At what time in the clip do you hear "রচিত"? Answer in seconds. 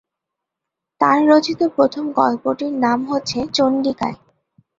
1.29-1.59